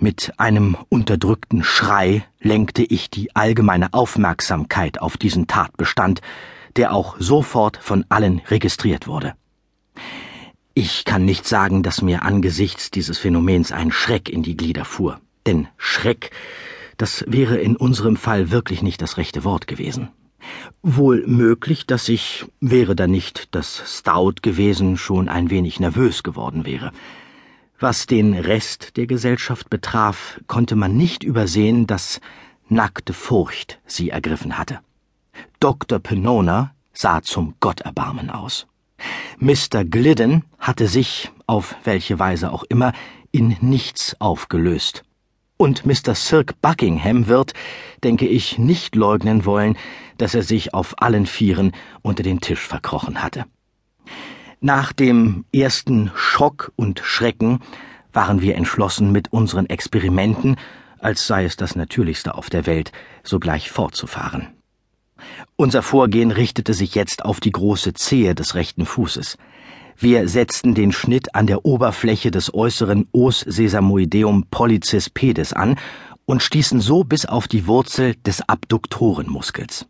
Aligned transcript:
Mit 0.00 0.32
einem 0.36 0.76
unterdrückten 0.88 1.64
Schrei 1.64 2.24
lenkte 2.40 2.84
ich 2.84 3.10
die 3.10 3.34
allgemeine 3.34 3.92
Aufmerksamkeit 3.94 5.00
auf 5.00 5.16
diesen 5.16 5.48
Tatbestand, 5.48 6.20
der 6.76 6.94
auch 6.94 7.16
sofort 7.18 7.78
von 7.78 8.04
allen 8.08 8.40
registriert 8.48 9.08
wurde. 9.08 9.34
Ich 10.72 11.04
kann 11.04 11.24
nicht 11.24 11.48
sagen, 11.48 11.82
dass 11.82 12.00
mir 12.00 12.22
angesichts 12.22 12.92
dieses 12.92 13.18
Phänomens 13.18 13.72
ein 13.72 13.90
Schreck 13.90 14.28
in 14.28 14.44
die 14.44 14.56
Glieder 14.56 14.84
fuhr. 14.84 15.20
Denn 15.46 15.66
Schreck, 15.76 16.30
das 16.96 17.24
wäre 17.26 17.56
in 17.56 17.74
unserem 17.74 18.16
Fall 18.16 18.52
wirklich 18.52 18.82
nicht 18.82 19.02
das 19.02 19.16
rechte 19.16 19.42
Wort 19.42 19.66
gewesen. 19.66 20.10
Wohl 20.80 21.26
möglich, 21.26 21.86
dass 21.86 22.08
ich, 22.08 22.46
wäre 22.60 22.94
da 22.94 23.08
nicht 23.08 23.48
das 23.50 23.98
Stout 23.98 24.42
gewesen, 24.42 24.96
schon 24.96 25.28
ein 25.28 25.50
wenig 25.50 25.80
nervös 25.80 26.22
geworden 26.22 26.64
wäre. 26.64 26.92
Was 27.80 28.06
den 28.06 28.34
Rest 28.34 28.96
der 28.96 29.06
Gesellschaft 29.06 29.70
betraf, 29.70 30.40
konnte 30.48 30.74
man 30.74 30.96
nicht 30.96 31.22
übersehen, 31.22 31.86
dass 31.86 32.20
nackte 32.68 33.12
Furcht 33.12 33.78
sie 33.86 34.10
ergriffen 34.10 34.58
hatte. 34.58 34.80
Dr. 35.60 36.00
Penona 36.00 36.74
sah 36.92 37.22
zum 37.22 37.54
Gotterbarmen 37.60 38.30
aus. 38.30 38.66
Mr. 39.38 39.84
Glidden 39.84 40.44
hatte 40.58 40.88
sich, 40.88 41.30
auf 41.46 41.76
welche 41.84 42.18
Weise 42.18 42.50
auch 42.50 42.64
immer, 42.64 42.92
in 43.30 43.56
nichts 43.60 44.20
aufgelöst. 44.20 45.04
Und 45.56 45.86
Mr. 45.86 46.16
Cirque 46.16 46.54
Buckingham 46.60 47.28
wird, 47.28 47.52
denke 48.02 48.26
ich, 48.26 48.58
nicht 48.58 48.96
leugnen 48.96 49.44
wollen, 49.44 49.78
dass 50.16 50.34
er 50.34 50.42
sich 50.42 50.74
auf 50.74 51.00
allen 51.00 51.26
Vieren 51.26 51.70
unter 52.02 52.24
den 52.24 52.40
Tisch 52.40 52.66
verkrochen 52.66 53.22
hatte. 53.22 53.44
Nach 54.60 54.92
dem 54.92 55.44
ersten 55.54 56.10
Schock 56.16 56.72
und 56.74 56.98
Schrecken 57.04 57.60
waren 58.12 58.40
wir 58.40 58.56
entschlossen, 58.56 59.12
mit 59.12 59.32
unseren 59.32 59.66
Experimenten, 59.66 60.56
als 60.98 61.28
sei 61.28 61.44
es 61.44 61.56
das 61.56 61.76
Natürlichste 61.76 62.34
auf 62.34 62.50
der 62.50 62.66
Welt, 62.66 62.90
sogleich 63.22 63.70
fortzufahren. 63.70 64.48
Unser 65.54 65.82
Vorgehen 65.82 66.32
richtete 66.32 66.74
sich 66.74 66.96
jetzt 66.96 67.24
auf 67.24 67.38
die 67.38 67.52
große 67.52 67.94
Zehe 67.94 68.34
des 68.34 68.56
rechten 68.56 68.84
Fußes. 68.84 69.38
Wir 69.96 70.28
setzten 70.28 70.74
den 70.74 70.90
Schnitt 70.90 71.36
an 71.36 71.46
der 71.46 71.64
Oberfläche 71.64 72.32
des 72.32 72.52
äußeren 72.52 73.06
Os 73.12 73.40
sesamoideum 73.40 74.46
pollicis 74.50 75.08
pedis 75.08 75.52
an 75.52 75.76
und 76.24 76.42
stießen 76.42 76.80
so 76.80 77.04
bis 77.04 77.26
auf 77.26 77.46
die 77.46 77.68
Wurzel 77.68 78.16
des 78.26 78.48
Abduktorenmuskels. 78.48 79.86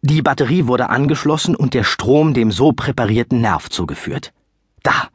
Die 0.00 0.22
Batterie 0.22 0.66
wurde 0.66 0.90
angeschlossen 0.90 1.54
und 1.54 1.74
der 1.74 1.84
Strom 1.84 2.34
dem 2.34 2.50
so 2.50 2.72
präparierten 2.72 3.40
Nerv 3.40 3.68
zugeführt. 3.70 4.32
Da, 4.82 5.08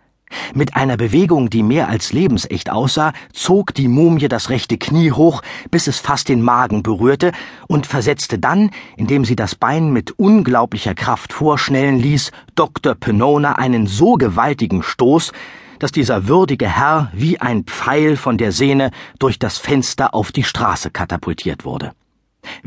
mit 0.54 0.76
einer 0.76 0.98
Bewegung, 0.98 1.50
die 1.50 1.64
mehr 1.64 1.88
als 1.88 2.14
lebensecht 2.14 2.70
aussah, 2.70 3.14
zog 3.34 3.74
die 3.74 3.88
Mumie 3.88 4.28
das 4.28 4.50
rechte 4.50 4.78
Knie 4.78 5.12
hoch, 5.12 5.42
bis 5.72 5.88
es 5.88 6.00
fast 6.00 6.30
den 6.30 6.42
Magen 6.42 6.84
berührte, 6.84 7.32
und 7.68 7.86
versetzte 7.86 8.40
dann, 8.40 8.72
indem 8.98 9.26
sie 9.26 9.36
das 9.36 9.56
Bein 9.56 9.92
mit 9.92 10.12
unglaublicher 10.20 10.96
Kraft 10.96 11.34
vorschnellen 11.34 12.00
ließ, 12.00 12.32
Dr. 12.56 12.96
Penona 12.96 13.54
einen 13.54 13.88
so 13.88 14.14
gewaltigen 14.14 14.84
Stoß, 14.84 15.32
dass 15.80 15.92
dieser 15.92 16.28
würdige 16.28 16.68
Herr 16.68 17.12
wie 17.14 17.40
ein 17.40 17.64
Pfeil 17.64 18.18
von 18.18 18.38
der 18.38 18.52
Sehne 18.52 18.92
durch 19.20 19.40
das 19.40 19.58
Fenster 19.58 20.14
auf 20.14 20.32
die 20.32 20.44
Straße 20.44 20.92
katapultiert 20.92 21.66
wurde. 21.66 21.92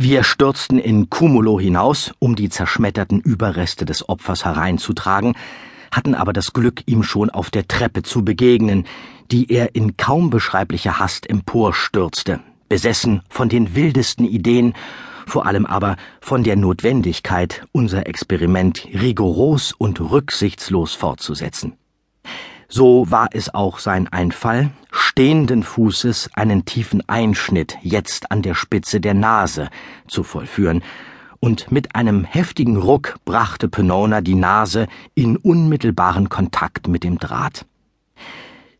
Wir 0.03 0.25
stürzten 0.25 0.79
in 0.79 1.11
Cumulo 1.11 1.61
hinaus, 1.61 2.15
um 2.21 2.35
die 2.35 2.49
zerschmetterten 2.49 3.21
Überreste 3.21 3.85
des 3.85 4.09
Opfers 4.09 4.47
hereinzutragen, 4.47 5.35
hatten 5.93 6.15
aber 6.15 6.33
das 6.33 6.55
Glück, 6.55 6.83
ihm 6.87 7.03
schon 7.03 7.29
auf 7.29 7.51
der 7.51 7.69
Treppe 7.69 8.03
zu 8.03 8.25
begegnen, 8.25 8.87
die 9.31 9.53
er 9.53 9.75
in 9.75 9.99
kaum 9.99 10.31
beschreiblicher 10.31 10.99
Hast 10.99 11.29
emporstürzte, 11.29 12.41
besessen 12.71 13.21
von 13.29 13.51
den 13.51 13.75
wildesten 13.75 14.25
Ideen, 14.25 14.73
vor 15.27 15.45
allem 15.45 15.67
aber 15.67 15.97
von 16.23 16.45
der 16.45 16.57
Notwendigkeit, 16.57 17.67
unser 17.71 18.07
Experiment 18.07 18.89
rigoros 18.95 19.75
und 19.77 20.01
rücksichtslos 20.01 20.95
fortzusetzen. 20.95 21.75
So 22.73 23.11
war 23.11 23.31
es 23.33 23.53
auch 23.53 23.81
sein 23.81 24.07
Einfall, 24.07 24.71
stehenden 24.93 25.65
Fußes 25.65 26.31
einen 26.35 26.65
tiefen 26.65 27.03
Einschnitt 27.09 27.77
jetzt 27.83 28.31
an 28.31 28.43
der 28.43 28.55
Spitze 28.55 29.01
der 29.01 29.15
Nase 29.15 29.71
zu 30.07 30.23
vollführen, 30.23 30.83
und 31.41 31.73
mit 31.73 31.97
einem 31.97 32.25
heftigen 32.25 32.77
Ruck 32.77 33.17
brachte 33.25 33.69
Penona 33.69 34.21
die 34.21 34.37
Nase 34.37 34.87
in 35.15 35.37
unmittelbaren 35.37 36.29
Kontakt 36.29 36.87
mit 36.87 37.03
dem 37.03 37.19
Draht. 37.19 37.67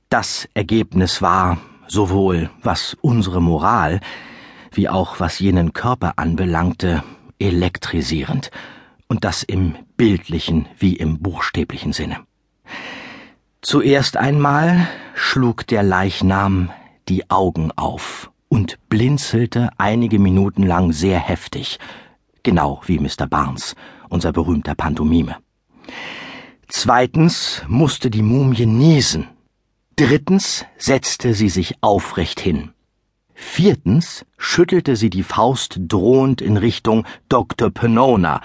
Das 0.09 0.49
Ergebnis 0.55 1.21
war, 1.21 1.59
sowohl 1.89 2.49
was 2.63 2.97
unsere 3.01 3.43
Moral 3.43 4.01
wie 4.73 4.89
auch 4.89 5.19
was 5.19 5.41
jenen 5.41 5.73
Körper 5.73 6.13
anbelangte, 6.17 7.03
elektrisierend, 7.41 8.53
und 9.09 9.25
das 9.25 9.43
im 9.43 9.75
bildlichen 9.97 10.69
wie 10.79 10.95
im 10.95 11.19
buchstäblichen 11.19 11.93
Sinne. 11.93 12.19
Zuerst 13.63 14.17
einmal 14.17 14.89
schlug 15.15 15.67
der 15.67 15.83
Leichnam 15.83 16.71
die 17.11 17.29
Augen 17.29 17.73
auf 17.77 18.31
und 18.49 18.79
blinzelte 18.89 19.69
einige 19.77 20.19
Minuten 20.19 20.63
lang 20.63 20.93
sehr 20.93 21.19
heftig, 21.19 21.79
genau 22.43 22.81
wie 22.87 22.99
Mr. 22.99 23.27
Barnes, 23.29 23.75
unser 24.09 24.33
berühmter 24.33 24.75
Pantomime. 24.75 25.37
Zweitens 26.69 27.63
musste 27.69 28.11
die 28.11 28.23
Mumie 28.23 28.65
niesen. 28.65 29.29
Drittens 29.95 30.65
setzte 30.79 31.35
sie 31.35 31.51
sich 31.51 31.75
aufrecht 31.83 32.41
hin. 32.41 32.71
Viertens 33.35 34.25
schüttelte 34.39 34.97
sie 34.97 35.11
die 35.11 35.23
Faust 35.23 35.81
drohend 35.81 36.41
in 36.41 36.57
Richtung 36.57 37.07
Dr. 37.29 37.71
Penona. 37.71 38.41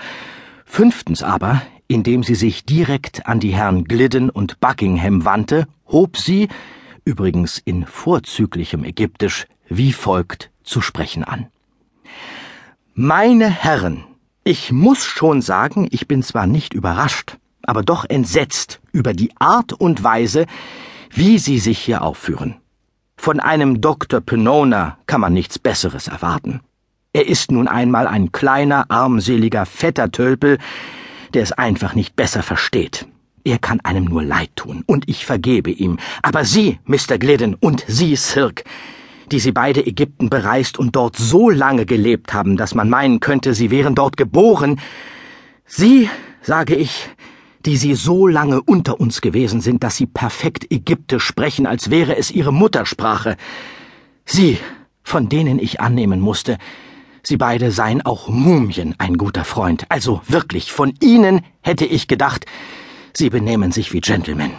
Fünftens 0.65 1.23
aber, 1.23 1.61
indem 1.87 2.23
sie 2.23 2.35
sich 2.35 2.65
direkt 2.65 3.27
an 3.27 3.39
die 3.39 3.53
Herren 3.53 3.83
Glidden 3.83 4.29
und 4.29 4.59
Buckingham 4.59 5.25
wandte, 5.25 5.67
hob 5.87 6.17
sie, 6.17 6.49
übrigens 7.03 7.59
in 7.59 7.85
vorzüglichem 7.85 8.83
Ägyptisch, 8.83 9.45
wie 9.69 9.93
folgt 9.93 10.51
zu 10.63 10.81
sprechen 10.81 11.23
an. 11.23 11.47
Meine 12.93 13.49
Herren, 13.49 14.05
ich 14.43 14.71
muss 14.71 15.03
schon 15.03 15.41
sagen, 15.41 15.87
ich 15.91 16.07
bin 16.07 16.23
zwar 16.23 16.47
nicht 16.47 16.73
überrascht, 16.73 17.37
aber 17.63 17.83
doch 17.83 18.05
entsetzt 18.07 18.79
über 18.91 19.13
die 19.13 19.31
Art 19.37 19.73
und 19.73 20.03
Weise, 20.03 20.45
wie 21.09 21.39
Sie 21.39 21.59
sich 21.59 21.79
hier 21.79 22.03
aufführen. 22.03 22.55
Von 23.17 23.39
einem 23.39 23.81
Dr. 23.81 24.21
Penona 24.21 24.97
kann 25.07 25.21
man 25.21 25.33
nichts 25.33 25.57
Besseres 25.57 26.07
erwarten. 26.07 26.61
Er 27.13 27.27
ist 27.27 27.49
nun 27.51 27.67
einmal 27.67 28.07
ein 28.07 28.31
kleiner, 28.31 28.91
armseliger, 28.91 29.65
fetter 29.65 30.11
Tölpel, 30.11 30.57
der 31.35 31.43
es 31.43 31.51
einfach 31.51 31.93
nicht 31.93 32.15
besser 32.15 32.41
versteht. 32.41 33.07
Er 33.43 33.59
kann 33.59 33.79
einem 33.81 34.05
nur 34.05 34.23
leid 34.23 34.49
tun, 34.55 34.83
und 34.87 35.07
ich 35.07 35.25
vergebe 35.25 35.69
ihm. 35.69 35.99
Aber 36.23 36.45
Sie, 36.45 36.79
Mr. 36.85 37.19
Glidden, 37.19 37.53
und 37.53 37.85
Sie, 37.87 38.15
Sirk, 38.15 38.63
die 39.31 39.39
sie 39.39 39.51
beide 39.51 39.85
Ägypten 39.85 40.29
bereist 40.29 40.77
und 40.77 40.95
dort 40.95 41.15
so 41.15 41.49
lange 41.49 41.85
gelebt 41.85 42.33
haben, 42.33 42.57
dass 42.57 42.75
man 42.75 42.89
meinen 42.89 43.19
könnte, 43.19 43.53
sie 43.53 43.71
wären 43.71 43.95
dort 43.95 44.17
geboren. 44.17 44.79
Sie, 45.65 46.09
sage 46.41 46.75
ich, 46.75 47.09
die 47.65 47.77
sie 47.77 47.95
so 47.95 48.27
lange 48.27 48.61
unter 48.61 48.99
uns 48.99 49.21
gewesen 49.21 49.61
sind, 49.61 49.83
dass 49.83 49.97
sie 49.97 50.05
perfekt 50.05 50.71
Ägyptisch 50.71 51.23
sprechen, 51.23 51.65
als 51.65 51.89
wäre 51.89 52.15
es 52.17 52.29
ihre 52.29 52.53
Muttersprache. 52.53 53.37
Sie, 54.25 54.59
von 55.03 55.29
denen 55.29 55.59
ich 55.59 55.81
annehmen 55.81 56.19
musste, 56.19 56.57
sie 57.25 57.37
beide 57.37 57.71
seien 57.71 58.01
auch 58.05 58.27
Mumien 58.27 58.95
ein 58.97 59.17
guter 59.17 59.43
Freund. 59.43 59.85
Also 59.89 60.21
wirklich, 60.27 60.71
von 60.71 60.93
ihnen 61.01 61.41
hätte 61.61 61.85
ich 61.85 62.07
gedacht, 62.07 62.45
sie 63.13 63.29
benehmen 63.29 63.71
sich 63.71 63.93
wie 63.93 64.01
Gentlemen. 64.01 64.51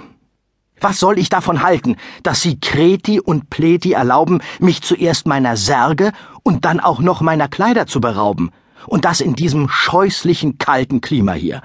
Was 0.80 1.00
soll 1.00 1.18
ich 1.18 1.30
davon 1.30 1.62
halten, 1.62 1.96
dass 2.22 2.42
Sie 2.42 2.60
Kreti 2.60 3.18
und 3.18 3.48
Pleti 3.48 3.92
erlauben, 3.92 4.40
mich 4.60 4.82
zuerst 4.82 5.26
meiner 5.26 5.56
Särge 5.56 6.12
und 6.42 6.66
dann 6.66 6.80
auch 6.80 7.00
noch 7.00 7.22
meiner 7.22 7.48
Kleider 7.48 7.86
zu 7.86 8.00
berauben? 8.00 8.50
Und 8.86 9.04
das 9.06 9.20
in 9.20 9.34
diesem 9.34 9.68
scheußlichen 9.68 10.58
kalten 10.58 11.00
Klima 11.00 11.32
hier. 11.32 11.62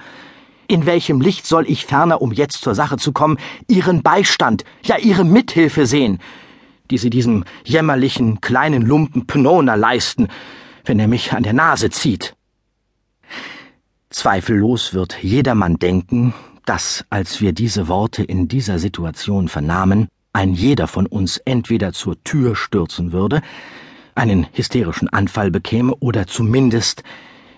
In 0.68 0.86
welchem 0.86 1.20
Licht 1.20 1.46
soll 1.46 1.70
ich 1.70 1.86
ferner, 1.86 2.22
um 2.22 2.32
jetzt 2.32 2.62
zur 2.62 2.74
Sache 2.74 2.96
zu 2.96 3.12
kommen, 3.12 3.38
Ihren 3.68 4.02
Beistand, 4.02 4.64
ja 4.84 4.98
Ihre 4.98 5.26
Mithilfe 5.26 5.86
sehen, 5.86 6.20
die 6.90 6.98
Sie 6.98 7.10
diesem 7.10 7.44
jämmerlichen 7.66 8.40
kleinen 8.40 8.82
Lumpen 8.82 9.28
Pnona 9.28 9.76
leisten, 9.76 10.30
wenn 10.86 11.00
er 11.00 11.08
mich 11.08 11.34
an 11.34 11.44
der 11.44 11.54
Nase 11.54 11.90
zieht? 11.90 12.36
Zweifellos 14.10 14.94
wird 14.94 15.24
jedermann 15.24 15.78
denken, 15.78 16.34
dass, 16.66 17.06
als 17.10 17.42
wir 17.42 17.54
diese 17.54 17.88
Worte 17.88 18.24
in 18.24 18.48
dieser 18.48 18.78
Situation 18.78 19.48
vernahmen, 19.48 20.08
ein 20.34 20.54
jeder 20.54 20.88
von 20.88 21.08
uns 21.08 21.38
entweder 21.38 21.94
zur 21.94 22.22
Tür 22.24 22.56
stürzen 22.56 23.12
würde, 23.12 23.42
einen 24.16 24.48
hysterischen 24.54 25.10
Anfall 25.10 25.52
bekäme 25.52 25.96
oder 25.96 26.28
zumindest 26.28 27.04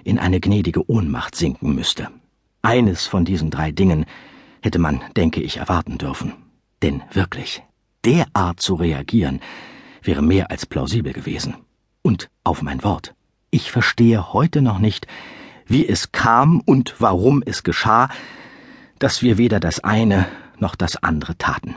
in 0.03 0.19
eine 0.19 0.39
gnädige 0.39 0.89
Ohnmacht 0.89 1.35
sinken 1.35 1.75
müsste. 1.75 2.09
Eines 2.61 3.07
von 3.07 3.25
diesen 3.25 3.49
drei 3.49 3.71
Dingen 3.71 4.05
hätte 4.61 4.79
man, 4.79 5.01
denke 5.17 5.41
ich, 5.41 5.57
erwarten 5.57 5.97
dürfen. 5.97 6.33
Denn 6.81 7.01
wirklich, 7.11 7.63
derart 8.05 8.59
zu 8.59 8.75
reagieren, 8.75 9.39
wäre 10.01 10.21
mehr 10.21 10.51
als 10.51 10.65
plausibel 10.65 11.13
gewesen. 11.13 11.55
Und 12.03 12.29
auf 12.43 12.61
mein 12.61 12.83
Wort, 12.83 13.15
ich 13.49 13.71
verstehe 13.71 14.33
heute 14.33 14.61
noch 14.61 14.77
nicht, 14.77 15.07
wie 15.65 15.87
es 15.87 16.11
kam 16.11 16.59
und 16.59 16.95
warum 16.99 17.41
es 17.45 17.63
geschah, 17.63 18.09
dass 18.99 19.21
wir 19.23 19.37
weder 19.37 19.59
das 19.59 19.79
eine 19.79 20.27
noch 20.59 20.75
das 20.75 21.01
andere 21.01 21.37
taten. 21.37 21.75